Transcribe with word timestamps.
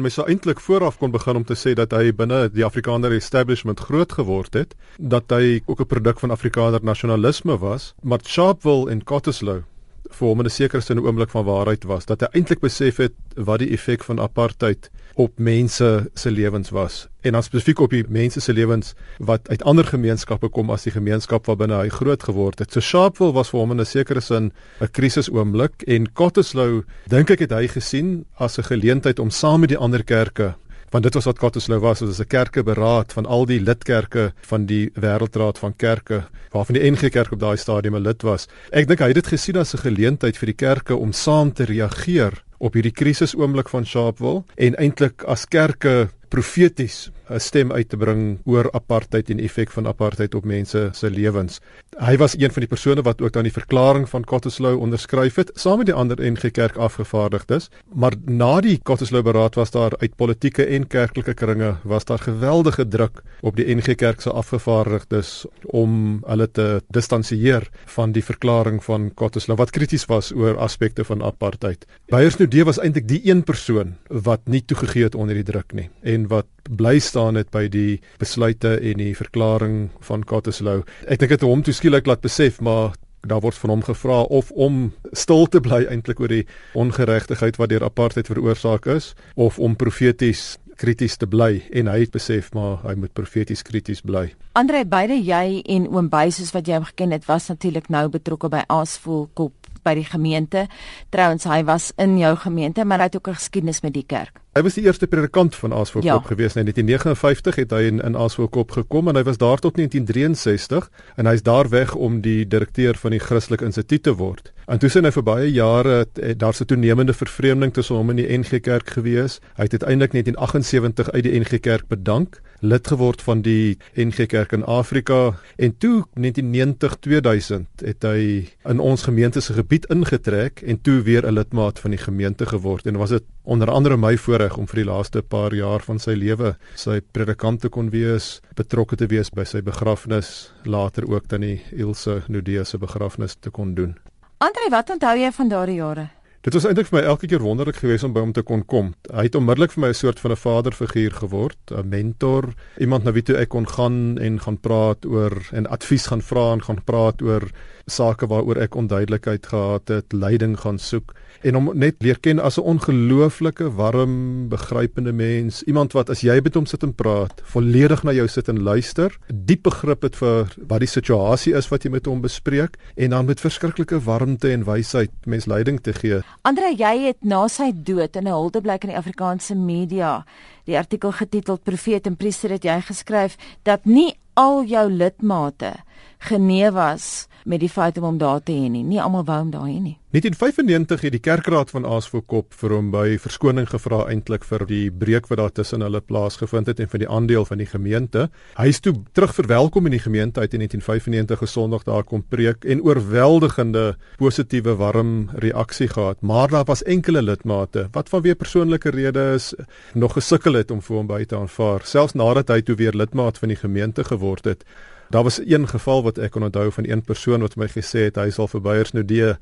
Mens 0.00 0.14
sou 0.16 0.26
eintlik 0.28 0.60
vooraf 0.60 0.98
kon 0.98 1.10
begin 1.12 1.36
om 1.36 1.44
te 1.44 1.56
sê 1.58 1.74
dat 1.76 1.92
hy 1.92 2.12
binne 2.16 2.48
die 2.54 2.64
Afrikaner 2.64 3.12
establishment 3.12 3.80
groot 3.80 4.12
geword 4.12 4.54
het, 4.54 4.74
dat 4.96 5.28
hy 5.28 5.60
ook 5.66 5.80
'n 5.80 5.92
produk 5.92 6.20
van 6.20 6.30
Afrikaner 6.30 6.80
nasionalisme 6.82 7.58
was, 7.58 7.94
maar 8.02 8.20
Sharpeville 8.24 8.90
en 8.90 9.04
Cottesloe 9.04 9.62
vir 10.10 10.28
hom 10.28 10.40
'n 10.40 10.50
sekere 10.50 10.80
sin 10.82 10.98
'n 10.98 11.06
oomblik 11.06 11.30
van 11.30 11.44
waarheid 11.44 11.84
was 11.84 12.06
dat 12.06 12.20
hy 12.20 12.28
eintlik 12.32 12.60
besef 12.60 12.96
het 12.96 13.14
wat 13.36 13.58
die 13.58 13.72
effek 13.72 14.04
van 14.04 14.20
apartheid 14.20 14.90
op 15.14 15.38
mense 15.38 16.10
se 16.14 16.30
lewens 16.30 16.70
was 16.70 17.08
en 17.22 17.32
dan 17.32 17.42
spesifiek 17.42 17.80
op 17.80 17.90
die 17.90 18.04
mense 18.08 18.40
se 18.40 18.52
lewens 18.52 18.94
wat 19.18 19.48
uit 19.48 19.62
ander 19.62 19.84
gemeenskappe 19.84 20.48
kom 20.48 20.70
as 20.70 20.82
die 20.82 20.92
gemeenskap 20.92 21.46
waarbinne 21.46 21.76
hy 21.76 21.88
groot 21.88 22.22
geword 22.22 22.58
het. 22.58 22.72
So 22.72 22.80
Sharpeville 22.80 23.32
was 23.32 23.50
vir 23.50 23.60
hom 23.60 23.70
in 23.70 23.80
'n 23.80 23.86
sekere 23.86 24.20
sin 24.20 24.52
'n 24.80 24.90
krisis 24.92 25.30
oomblik 25.30 25.82
en 25.86 26.12
Cottesloe 26.12 26.84
dink 27.08 27.30
ek 27.30 27.40
het 27.40 27.52
hy 27.52 27.66
gesien 27.68 28.24
as 28.38 28.58
'n 28.58 28.62
geleentheid 28.62 29.18
om 29.18 29.30
saam 29.30 29.60
met 29.60 29.68
die 29.68 29.78
ander 29.78 30.04
kerke 30.04 30.54
want 30.90 31.04
dit 31.04 31.14
was 31.14 31.24
wat 31.24 31.38
Cottesloe 31.38 31.78
was, 31.78 31.98
dit 31.98 32.08
was 32.08 32.20
'n 32.20 32.26
kerkeberaad 32.26 33.12
van 33.12 33.26
al 33.26 33.46
die 33.46 33.60
lidkerke 33.60 34.32
van 34.40 34.66
die 34.66 34.90
wêreldraad 34.94 35.58
van 35.58 35.76
kerke 35.76 36.24
waarvan 36.50 36.74
die 36.74 36.90
NG 36.90 37.08
Kerk 37.10 37.32
op 37.32 37.40
daai 37.40 37.56
stadium 37.56 37.96
'n 37.96 38.02
lid 38.02 38.22
was. 38.22 38.48
Ek 38.70 38.88
dink 38.88 38.98
hy 38.98 39.06
het 39.06 39.14
dit 39.14 39.26
gesien 39.26 39.56
as 39.56 39.74
'n 39.74 39.78
geleentheid 39.78 40.36
vir 40.36 40.46
die 40.46 40.66
kerke 40.66 40.96
om 40.96 41.12
saam 41.12 41.52
te 41.52 41.64
reageer 41.64 42.44
op 42.58 42.72
hierdie 42.72 42.92
krisis 42.92 43.34
oomblik 43.34 43.68
van 43.68 43.86
Sharpeville 43.86 44.44
en 44.56 44.76
eintlik 44.76 45.22
as 45.22 45.46
kerke 45.48 46.10
profeties 46.30 47.10
'n 47.30 47.38
stem 47.38 47.72
uit 47.72 47.88
te 47.88 47.96
bring 47.96 48.38
oor 48.44 48.66
apartheid 48.72 49.30
en 49.30 49.38
die 49.38 49.46
effek 49.46 49.70
van 49.70 49.86
apartheid 49.86 50.34
op 50.34 50.44
mense 50.44 50.88
se 50.92 51.10
lewens. 51.10 51.60
Hy 51.98 52.16
was 52.16 52.34
een 52.38 52.50
van 52.50 52.64
die 52.64 52.70
persone 52.70 53.02
wat 53.02 53.20
ook 53.22 53.32
dan 53.32 53.46
die 53.46 53.52
verklaring 53.52 54.08
van 54.08 54.24
Cottesloe 54.24 54.76
onderskryf 54.76 55.36
het 55.36 55.50
saam 55.54 55.78
met 55.78 55.86
die 55.86 55.94
ander 55.94 56.18
NG 56.18 56.50
Kerk 56.50 56.76
afgevaardigdes. 56.76 57.68
Maar 57.94 58.14
na 58.24 58.60
die 58.60 58.80
Cottesloe 58.82 59.22
beraad 59.22 59.54
was 59.54 59.70
daar 59.70 59.94
uit 59.98 60.16
politieke 60.16 60.64
en 60.64 60.86
kerklike 60.86 61.34
kringe 61.34 61.76
was 61.82 62.04
daar 62.04 62.18
geweldige 62.18 62.88
druk 62.88 63.22
op 63.40 63.56
die 63.56 63.74
NG 63.74 63.94
Kerk 63.94 64.20
se 64.20 64.30
afgevaardigdes 64.30 65.46
om 65.62 66.22
hulle 66.26 66.50
te 66.50 66.82
distansieer 66.88 67.68
van 67.86 68.12
die 68.12 68.24
verklaring 68.24 68.82
van 68.84 69.10
Cottesloe 69.14 69.56
wat 69.56 69.70
krities 69.70 70.06
was 70.10 70.32
oor 70.32 70.58
aspekte 70.58 71.04
van 71.04 71.22
apartheid. 71.22 71.86
Beyers 72.08 72.36
Nude 72.36 72.64
was 72.64 72.78
eintlik 72.78 73.08
die 73.08 73.20
een 73.24 73.42
persoon 73.42 73.96
wat 74.08 74.40
nie 74.44 74.64
toegegee 74.64 75.02
het 75.02 75.14
onder 75.14 75.34
die 75.34 75.46
druk 75.46 75.72
nie 75.72 75.90
en 76.02 76.19
wat 76.28 76.48
bly 76.70 76.98
staan 77.00 77.34
het 77.34 77.50
by 77.50 77.68
die 77.68 78.00
besluite 78.18 78.76
en 78.78 78.98
die 78.98 79.14
verklaring 79.16 79.90
van 80.00 80.24
Cottesloe. 80.24 80.82
Ek 81.06 81.20
dink 81.20 81.30
dit 81.30 81.40
het 81.40 81.48
hom 81.48 81.62
toe 81.62 81.74
skielik 81.74 82.06
laat 82.06 82.20
besef 82.20 82.60
maar 82.60 82.92
daar 83.20 83.40
word 83.40 83.58
van 83.60 83.70
hom 83.70 83.82
gevra 83.84 84.22
of 84.22 84.50
om 84.50 84.92
stil 85.12 85.46
te 85.46 85.60
bly 85.60 85.84
eintlik 85.88 86.20
oor 86.20 86.32
die 86.32 86.46
ongeregtigheid 86.72 87.56
wat 87.60 87.68
deur 87.68 87.84
apartheid 87.84 88.26
veroorsaak 88.26 88.86
is 88.86 89.12
of 89.34 89.58
om 89.58 89.76
profeties 89.76 90.56
krities 90.80 91.18
te 91.20 91.28
bly 91.28 91.60
en 91.76 91.90
hy 91.92 91.98
het 92.06 92.12
besef 92.14 92.48
maar 92.56 92.80
hy 92.86 92.94
moet 92.96 93.12
profeties 93.12 93.62
krities 93.66 94.00
bly. 94.00 94.30
Andre 94.56 94.82
beide 94.88 95.18
jy 95.20 95.60
en 95.76 95.88
oom 95.92 96.08
Beyses 96.12 96.54
wat 96.56 96.68
jy 96.68 96.78
hom 96.78 96.88
geken 96.88 97.12
het 97.12 97.28
was 97.28 97.50
natuurlik 97.52 97.90
nou 97.92 98.06
betrokke 98.12 98.48
by 98.52 98.64
Aasvoelkop 98.72 99.59
by 99.82 99.94
die 99.94 100.04
gemeente. 100.04 100.66
Trouwens 101.08 101.44
hy 101.44 101.64
was 101.64 101.92
in 101.96 102.18
jou 102.18 102.36
gemeente 102.36 102.84
maar 102.84 102.98
hy 102.98 103.04
het 103.04 103.16
ook 103.16 103.28
'n 103.28 103.34
geskiedenis 103.34 103.80
met 103.80 103.92
die 103.92 104.06
kerk. 104.06 104.40
Hy 104.50 104.62
was 104.62 104.74
die 104.74 104.82
eerste 104.82 105.06
predikant 105.06 105.54
van 105.56 105.72
Aasvoorkop 105.72 106.22
ja. 106.22 106.28
gewees 106.28 106.56
in 106.58 106.66
1959 106.66 107.54
het 107.54 107.70
hy 107.70 107.82
in, 107.86 108.00
in 108.00 108.16
Aasvoorkop 108.16 108.70
gekom 108.70 109.08
en 109.08 109.14
hy 109.14 109.22
was 109.22 109.38
daar 109.38 109.58
tot 109.62 109.76
1963 109.76 110.90
en 111.16 111.26
hy's 111.26 111.42
daar 111.42 111.68
weg 111.70 111.94
om 111.94 112.20
die 112.20 112.46
direkteur 112.46 112.98
van 112.98 113.10
die 113.10 113.20
Christelike 113.20 113.64
Instituut 113.64 114.02
te 114.02 114.14
word. 114.18 114.52
En 114.66 114.78
toe 114.78 114.90
sien 114.90 115.06
hy 115.06 115.12
vir 115.14 115.22
baie 115.22 115.52
jare 115.52 116.06
daar's 116.36 116.60
'n 116.60 116.66
toenemende 116.66 117.14
vervreemding 117.14 117.72
tussen 117.72 117.96
hom 117.96 118.10
en 118.10 118.16
die 118.16 118.38
NG 118.38 118.60
Kerk 118.60 118.90
gewees. 118.90 119.38
Hy 119.54 119.62
het 119.62 119.72
uiteindelik 119.72 120.12
1978 120.12 121.10
uit 121.10 121.22
die 121.22 121.38
NG 121.40 121.60
Kerk 121.60 121.86
bedank, 121.88 122.40
lid 122.60 122.86
geword 122.86 123.22
van 123.22 123.42
die 123.42 123.78
NG 123.96 124.26
Kerk 124.28 124.52
in 124.52 124.64
Afrika 124.64 125.34
en 125.56 125.76
toe 125.78 126.04
1990 126.14 126.96
2000 127.00 127.84
het 127.84 128.04
hy 128.04 128.20
in 128.68 128.80
ons 128.80 129.02
gemeente 129.08 129.40
se 129.40 129.56
gebied 129.56 129.88
ingetrek 129.90 130.62
en 130.62 130.80
toe 130.80 131.00
weer 131.02 131.26
'n 131.26 131.34
lidmaat 131.34 131.78
van 131.78 131.90
die 131.90 132.02
gemeente 132.02 132.46
geword 132.46 132.86
en 132.86 132.98
was 132.98 133.10
dit 133.10 133.24
onder 133.42 133.70
andere 133.70 133.96
my 133.96 134.16
voorreg 134.16 134.56
om 134.56 134.66
vir 134.66 134.84
die 134.84 134.90
laaste 134.92 135.22
paar 135.22 135.54
jaar 135.54 135.80
van 135.80 135.98
sy 135.98 136.12
lewe 136.12 136.56
sy 136.74 137.00
predikant 137.12 137.60
te 137.60 137.68
kon 137.68 137.90
wees, 137.90 138.40
betrokke 138.54 138.96
te 138.96 139.06
wees 139.06 139.30
by 139.30 139.44
sy 139.44 139.62
begrafnis, 139.62 140.52
later 140.64 141.08
ook 141.10 141.28
dan 141.28 141.40
die 141.40 141.62
Ilse 141.72 142.22
Nudee 142.28 142.64
se 142.64 142.78
begrafnis 142.78 143.34
te 143.40 143.50
kon 143.50 143.74
doen. 143.74 143.96
Andre, 144.38 144.70
wat 144.70 144.90
onthou 144.90 145.16
jy 145.18 145.32
van 145.32 145.48
daardie 145.48 145.76
jare? 145.76 146.19
Dit 146.40 146.54
was 146.56 146.64
eintlik 146.64 146.86
vir 146.88 146.96
my 146.96 147.00
elke 147.04 147.28
keer 147.28 147.42
wonderlik 147.44 147.76
geweest 147.82 148.06
om 148.06 148.14
by 148.14 148.22
hom 148.24 148.30
te 148.32 148.40
kon 148.48 148.62
kom. 148.64 148.94
Hy 149.12 149.26
het 149.26 149.34
onmiddellik 149.36 149.74
vir 149.74 149.82
my 149.82 149.88
'n 149.90 149.98
soort 149.98 150.20
van 150.20 150.32
'n 150.32 150.40
vaderfiguur 150.40 151.12
geword, 151.12 151.58
'n 151.68 151.88
mentor, 151.88 152.54
iemand 152.78 153.04
na 153.04 153.12
wie 153.12 153.22
toe 153.22 153.36
ek 153.36 153.50
kon 153.50 153.68
gaan 153.68 154.16
en 154.18 154.40
gaan 154.40 154.56
praat 154.56 155.04
oor 155.04 155.36
en 155.52 155.66
advies 155.66 156.06
gaan 156.06 156.22
vra 156.22 156.52
en 156.52 156.62
gaan 156.62 156.82
praat 156.84 157.20
oor 157.22 157.50
sake 157.86 158.26
waaroor 158.26 158.56
ek 158.56 158.74
onduidelikheid 158.74 159.46
gehad 159.46 159.88
het, 159.88 160.12
leiding 160.12 160.56
gaan 160.58 160.78
soek 160.78 161.12
en 161.40 161.56
hom 161.56 161.70
net 161.78 162.02
leer 162.04 162.18
ken 162.20 162.40
as 162.40 162.58
'n 162.58 162.66
ongelooflike 162.72 163.70
warm, 163.76 164.48
begrypende 164.48 165.12
mens, 165.12 165.62
iemand 165.62 165.92
wat 165.92 166.10
as 166.10 166.20
jy 166.20 166.40
met 166.44 166.54
hom 166.54 166.66
sit 166.66 166.82
en 166.82 166.94
praat, 166.94 167.40
volledig 167.44 168.02
na 168.04 168.12
jou 168.12 168.28
sit 168.28 168.48
en 168.48 168.62
luister, 168.62 169.16
diep 169.32 169.62
begrip 169.62 170.02
het 170.02 170.16
vir 170.16 170.52
wat 170.68 170.80
die 170.80 170.88
situasie 170.88 171.54
is 171.54 171.68
wat 171.68 171.84
jy 171.84 171.90
met 171.90 172.06
hom 172.06 172.20
bespreek 172.20 172.76
en 172.96 173.10
dan 173.10 173.26
met 173.26 173.40
verskriklike 173.40 174.00
warmte 174.04 174.52
en 174.52 174.64
wysheid 174.64 175.10
mens 175.26 175.46
leiding 175.46 175.80
te 175.80 175.92
gee. 175.92 176.22
Andre, 176.42 176.70
jy 176.72 177.06
het 177.06 177.24
na 177.24 177.48
sy 177.48 177.72
dood 177.72 178.16
in 178.16 178.28
'n 178.28 178.32
huldeblyk 178.32 178.84
in 178.84 178.90
die 178.90 178.98
Afrikaanse 178.98 179.54
media 179.54 180.24
die 180.64 180.78
artikel 180.78 181.12
getiteld 181.12 181.62
Profeet 181.62 182.06
en 182.06 182.16
Priester 182.16 182.50
het 182.50 182.64
jy 182.64 182.80
geskryf 182.80 183.36
dat 183.62 183.84
nie 183.84 184.14
al 184.34 184.64
jou 184.64 184.88
lidmate 184.90 185.74
genee 186.20 186.70
was 186.70 187.26
met 187.44 187.60
die 187.60 187.70
feit 187.72 187.96
om 187.98 188.04
hom 188.04 188.18
daar 188.20 188.42
te 188.44 188.52
hê 188.52 188.68
nie. 188.68 188.82
Nie 188.84 189.00
almal 189.00 189.24
wou 189.24 189.38
hom 189.38 189.50
daar 189.50 189.66
hê 189.68 189.78
nie. 189.80 189.96
1995 190.10 191.04
het 191.06 191.14
die 191.14 191.22
kerkraad 191.22 191.70
van 191.70 191.86
Aasvoorkop 191.86 192.54
vir 192.60 192.74
hom 192.74 192.90
by 192.92 193.14
verskoning 193.22 193.68
gevra 193.70 194.02
eintlik 194.10 194.44
vir 194.44 194.64
die 194.68 194.90
breuk 194.90 195.30
wat 195.30 195.38
daar 195.38 195.54
tussen 195.54 195.84
hulle 195.86 196.02
plaasgevind 196.02 196.68
het 196.68 196.82
en 196.82 196.90
vir 196.90 197.04
die 197.04 197.08
aandeel 197.08 197.46
van 197.46 197.62
die 197.62 197.68
gemeente. 197.70 198.26
Hy 198.58 198.66
is 198.74 198.82
toe 198.84 198.96
terug 199.16 199.32
verwelkom 199.38 199.86
in 199.88 199.96
die 199.96 200.02
gemeente 200.02 200.42
uit 200.42 200.58
in 200.58 200.66
1995 200.66 201.44
gesondag 201.46 201.86
daar 201.88 202.04
kom 202.04 202.26
preek 202.26 202.66
en 202.66 202.82
oorweldigende 202.82 203.96
positiewe 204.18 204.76
warm 204.82 205.30
reaksie 205.46 205.88
gehad. 205.88 206.20
Maar 206.20 206.50
daar 206.50 206.68
was 206.68 206.82
enkele 206.82 207.22
lidmate 207.22 207.88
wat 207.94 208.10
vanweë 208.12 208.36
persoonlike 208.36 208.90
redes 208.90 209.54
nog 209.94 210.18
gesukkel 210.18 210.58
het 210.58 210.70
om 210.70 210.82
vir 210.82 210.96
hom 210.96 211.06
by 211.06 211.24
te 211.24 211.38
aanvaar, 211.38 211.86
selfs 211.86 212.18
nadat 212.18 212.50
hy 212.50 212.60
toe 212.66 212.76
weer 212.76 212.98
lidmaat 212.98 213.38
van 213.38 213.54
die 213.54 213.62
gemeente 213.62 214.04
geword 214.04 214.44
het. 214.44 214.66
Daar 215.10 215.22
was 215.22 215.40
een 215.42 215.68
geval 215.68 216.02
wat 216.02 216.18
ek 216.18 216.30
kon 216.30 216.46
onthou 216.46 216.68
van 216.72 216.86
een 216.86 217.02
persoon 217.02 217.42
wat 217.42 217.56
my 217.58 217.66
gesê 217.66 218.06
het 218.06 218.18
hy 218.20 218.28
sal 218.30 218.46
vir 218.46 218.62
Beyers 218.62 218.92
Nudee 218.94 219.32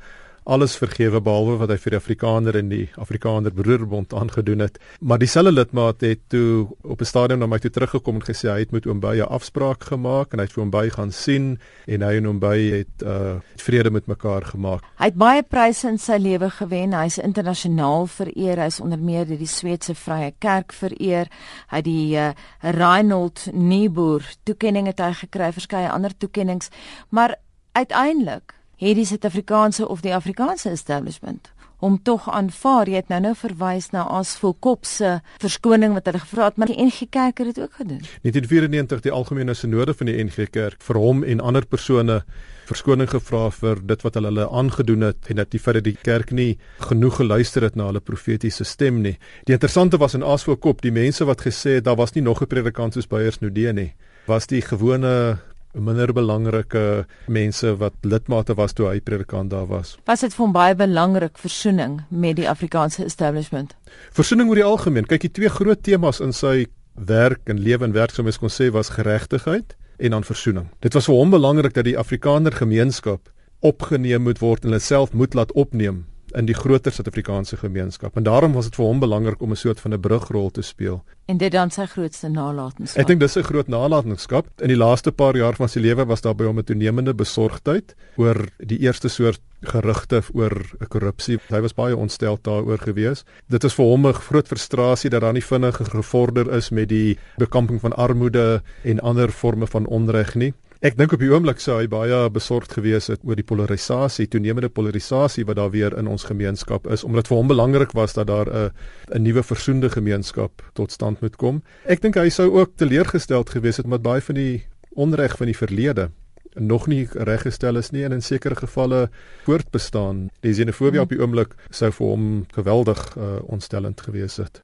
alles 0.49 0.77
vergewe 0.81 1.21
behalwe 1.21 1.59
wat 1.61 1.73
hy 1.73 1.77
vir 1.83 1.95
die 1.95 2.01
Afrikaner 2.01 2.57
en 2.57 2.71
die 2.73 2.87
Afrikaner 2.97 3.53
Broederbond 3.53 4.15
aangedoen 4.17 4.65
het. 4.65 4.79
Maar 5.01 5.21
dieselfde 5.21 5.53
lidmaat 5.53 6.01
het 6.01 6.23
toe 6.33 6.67
op 6.83 7.01
'n 7.01 7.05
stadium 7.05 7.39
na 7.39 7.47
my 7.47 7.59
toe 7.59 7.71
teruggekom 7.71 8.15
en 8.15 8.25
gesê 8.25 8.49
hy 8.49 8.59
het 8.61 8.73
met 8.73 8.87
oom 8.87 9.01
Bey 9.01 9.21
'n 9.21 9.29
afspraak 9.29 9.85
gemaak 9.85 10.33
en 10.33 10.39
hy 10.39 10.45
het 10.45 10.53
vir 10.53 10.63
oom 10.63 10.71
Bey 10.71 10.91
gaan 10.91 11.13
sien 11.13 11.59
en 11.87 12.03
hy 12.03 12.17
en 12.17 12.27
oom 12.27 12.39
Bey 12.39 12.71
het 12.79 13.03
uh 13.05 13.37
vrede 13.57 13.91
met 13.91 14.07
mekaar 14.07 14.45
gemaak. 14.45 14.83
Hy 14.97 15.05
het 15.05 15.15
baie 15.15 15.43
pryse 15.43 15.89
in 15.89 15.99
sy 15.99 16.17
lewe 16.17 16.51
gewen. 16.51 16.93
Hy's 16.93 17.19
internasionaal 17.19 18.07
vereer. 18.07 18.59
Hy's 18.59 18.81
onder 18.81 18.99
meer 18.99 19.27
deur 19.27 19.39
die 19.39 19.47
Sweedse 19.47 19.95
Vrye 19.95 20.33
Kerk 20.39 20.73
vereer. 20.73 21.29
Hy 21.69 21.77
het 21.77 21.85
die 21.85 22.17
uh, 22.17 22.31
Reinhold 22.61 23.49
Niebuhr 23.53 24.23
toekenning 24.43 24.87
het 24.87 25.01
hy 25.01 25.13
gekry, 25.13 25.53
verskeie 25.53 25.91
ander 25.91 26.17
toekennings. 26.17 26.71
Maar 27.09 27.37
uiteindelik 27.73 28.58
het 28.79 28.99
die 28.99 29.07
Suid-Afrikaanse 29.07 29.89
of 29.89 30.01
die 30.01 30.15
Afrikaanse 30.15 30.71
establishment 30.71 31.53
om 31.79 32.01
tog 32.03 32.31
aanvaar. 32.31 32.89
Jy 32.91 32.99
het 33.03 33.11
nou 33.13 33.21
nou 33.23 33.35
verwys 33.39 33.91
na 33.95 34.03
Asvol 34.19 34.57
Kop 34.59 34.87
se 34.89 35.19
verskoning 35.43 35.95
wat 35.95 36.09
hulle 36.11 36.23
gevra 36.25 36.49
het, 36.51 36.59
maar 36.59 36.71
die 36.71 36.79
NG 36.83 37.07
Kerk 37.11 37.39
het 37.39 37.53
dit 37.53 37.61
ook 37.63 37.79
gedoen. 37.79 38.01
1994 38.27 39.05
die 39.07 39.15
algemene 39.15 39.55
sinode 39.55 39.95
van 39.95 40.11
die 40.11 40.17
NG 40.25 40.49
Kerk 40.51 40.83
vir 40.83 40.99
hom 40.99 41.23
en 41.23 41.41
ander 41.41 41.67
persone 41.67 42.23
verskoning 42.69 43.09
gevra 43.09 43.47
vir 43.55 43.79
dit 43.87 44.03
wat 44.05 44.19
hulle 44.19 44.33
hulle 44.33 44.49
aangedoen 44.51 45.07
het 45.07 45.31
en 45.31 45.39
dat 45.41 45.55
die 45.55 45.63
feit 45.63 45.79
dat 45.79 45.87
die 45.87 45.97
kerk 46.03 46.35
nie 46.35 46.59
genoeg 46.91 47.23
geluister 47.23 47.65
het 47.65 47.79
na 47.79 47.87
hulle 47.89 48.03
profetiese 48.03 48.67
stem 48.67 49.01
nie. 49.03 49.15
Die 49.47 49.55
interessante 49.57 50.03
was 50.03 50.19
in 50.19 50.27
Asvol 50.27 50.59
Kop, 50.59 50.83
die 50.83 50.93
mense 50.93 51.25
wat 51.25 51.47
gesê 51.47 51.79
het 51.79 51.87
daar 51.87 51.97
was 51.97 52.13
nie 52.15 52.27
nog 52.27 52.43
'n 52.43 52.47
predikant 52.47 52.95
soos 52.95 53.07
Beyers 53.07 53.41
Nudee 53.41 53.73
nie 53.73 53.93
was 54.29 54.47
die 54.47 54.61
gewone 54.61 55.39
minder 55.73 56.13
belangrike 56.13 57.07
mense 57.27 57.75
wat 57.77 57.95
lidmate 58.03 58.55
was 58.59 58.73
toe 58.73 58.89
hy 58.89 59.01
predikant 59.05 59.51
daar 59.51 59.67
was. 59.69 59.97
Was 60.09 60.25
dit 60.25 60.35
vir 60.35 60.45
hom 60.45 60.55
baie 60.57 60.75
belangrik 60.79 61.39
versoening 61.39 62.01
met 62.09 62.39
die 62.41 62.49
Afrikaanse 62.49 63.05
establishment? 63.05 63.77
Versoening 64.17 64.49
oor 64.49 64.61
die 64.61 64.67
algemeen. 64.67 65.09
Kyk, 65.09 65.29
die 65.29 65.35
twee 65.41 65.53
groot 65.53 65.83
temas 65.83 66.23
in 66.25 66.33
sy 66.33 66.67
werk 66.95 67.47
en 67.49 67.61
lewe 67.63 67.87
en 67.87 67.95
werk 67.95 68.15
sou 68.15 68.25
mens 68.27 68.41
kon 68.41 68.53
sê 68.53 68.73
was 68.75 68.95
geregtigheid 68.97 69.77
en 69.99 70.15
dan 70.15 70.27
versoening. 70.27 70.69
Dit 70.81 70.95
was 70.95 71.07
vir 71.11 71.19
hom 71.19 71.35
belangrik 71.35 71.75
dat 71.75 71.87
die 71.87 71.99
Afrikaner 71.99 72.55
gemeenskap 72.55 73.31
opgeneem 73.61 74.23
moet 74.27 74.39
word 74.43 74.65
en 74.65 74.73
hulle 74.73 74.83
self 74.83 75.13
moet 75.13 75.35
laat 75.35 75.53
opneem 75.59 76.07
in 76.35 76.47
die 76.47 76.55
groter 76.55 76.93
Suid-Afrikaanse 76.93 77.57
gemeenskap. 77.57 78.17
En 78.17 78.23
daarom 78.23 78.53
was 78.53 78.65
dit 78.65 78.75
vir 78.75 78.85
hom 78.85 79.01
belangrik 79.01 79.41
om 79.43 79.51
'n 79.51 79.57
soort 79.57 79.81
van 79.81 79.93
'n 79.93 80.01
brugrol 80.01 80.51
te 80.51 80.63
speel. 80.63 81.05
En 81.27 81.37
dit 81.37 81.53
dan 81.53 81.71
sy 81.71 81.87
grootste 81.87 82.29
nalatenskap. 82.29 83.01
Ek 83.01 83.07
dink 83.07 83.21
dis 83.21 83.37
'n 83.37 83.43
groot 83.43 83.69
nalatenskap. 83.69 84.47
In 84.61 84.69
die 84.69 84.77
laaste 84.77 85.13
paar 85.13 85.37
jaar 85.37 85.55
van 85.55 85.69
sy 85.69 85.81
lewe 85.81 86.07
was 86.07 86.21
daar 86.21 86.35
by 86.35 86.45
hom 86.45 86.59
'n 86.59 86.65
toenemende 86.65 87.15
besorgdheid 87.15 87.95
oor 88.17 88.49
die 88.59 88.79
eerste 88.79 89.09
soort 89.09 89.41
gerugte 89.63 90.23
oor 90.33 90.63
korrupsie. 90.89 91.39
Hy 91.49 91.61
was 91.61 91.75
baie 91.75 91.97
ontstel 91.97 92.39
daaroor 92.43 92.79
gewees. 92.79 93.25
Dit 93.49 93.65
is 93.65 93.75
vir 93.75 93.85
hom 93.85 94.07
'n 94.07 94.13
groot 94.13 94.47
frustrasie 94.47 95.11
dat 95.11 95.21
daar 95.21 95.33
nie 95.33 95.45
vinnig 95.45 95.77
gevorder 95.77 96.53
is 96.53 96.71
met 96.71 96.89
die 96.89 97.19
bekamping 97.37 97.81
van 97.81 97.93
armoede 97.93 98.63
en 98.85 99.01
ander 99.01 99.29
forme 99.29 99.67
van 99.67 99.87
onreg 99.87 100.35
nie. 100.35 100.55
Ek 100.79 100.95
dink 100.95 101.11
op 101.11 101.19
die 101.19 101.27
oomblik 101.33 101.59
sou 101.59 101.81
hy 101.81 101.89
baie 101.91 102.19
besorgd 102.31 102.77
gewees 102.77 103.09
het 103.11 103.25
oor 103.27 103.35
die 103.35 103.43
polarisasie, 103.43 104.29
toenemende 104.31 104.69
polarisasie 104.71 105.43
wat 105.49 105.57
daar 105.59 105.73
weer 105.75 105.97
in 105.99 106.07
ons 106.07 106.29
gemeenskap 106.29 106.87
is, 106.87 107.03
omdat 107.03 107.27
vir 107.27 107.35
hom 107.41 107.51
belangrik 107.51 107.97
was 107.99 108.15
dat 108.15 108.29
daar 108.31 108.47
'n 108.47 108.71
'n 109.11 109.23
nuwe 109.23 109.43
versoende 109.43 109.91
gemeenskap 109.91 110.63
tot 110.75 110.93
stand 110.93 111.21
moet 111.21 111.37
kom. 111.37 111.63
Ek 111.85 112.01
dink 112.01 112.15
hy 112.15 112.29
sou 112.29 112.51
ook 112.61 112.77
teleurgesteld 112.77 113.51
gewees 113.51 113.77
het 113.77 113.87
met 113.87 114.03
baie 114.03 114.21
van 114.21 114.35
die 114.35 114.67
onreg 114.95 115.37
van 115.37 115.47
die 115.47 115.57
verlede 115.57 116.11
nog 116.55 116.87
nie 116.87 117.09
reggestel 117.13 117.77
is 117.77 117.91
nie 117.91 118.05
en 118.05 118.13
in 118.13 118.23
sekere 118.23 118.55
gevalle 118.55 119.11
voortbestaan. 119.45 120.29
Die 120.41 120.53
xenofobie 120.53 121.01
hmm. 121.01 121.07
op 121.07 121.11
die 121.11 121.21
oomblik 121.21 121.55
sou 121.71 121.91
vir 121.93 122.07
hom 122.07 122.47
geweldig 122.55 123.17
uh, 123.17 123.39
ontstellend 123.43 124.01
gewees 124.01 124.37
het. 124.37 124.63